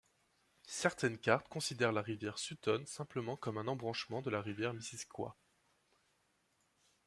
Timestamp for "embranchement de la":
3.67-4.41